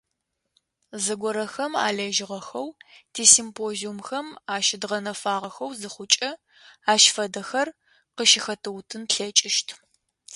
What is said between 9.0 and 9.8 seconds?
тлъэкӏыщт.